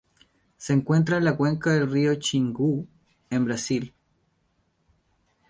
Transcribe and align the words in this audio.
Se 0.57 0.73
encuentra 0.73 1.17
en 1.17 1.25
la 1.25 1.37
cuenca 1.37 1.69
del 1.71 1.87
río 1.87 2.13
Xingú, 2.19 2.87
en 3.29 3.45
Brasil. 3.45 3.93